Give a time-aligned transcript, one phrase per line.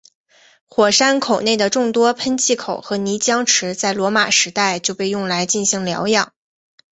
[0.65, 6.33] 火山口内的众多喷气口和泥浆池在罗马时代就被用来进行疗养。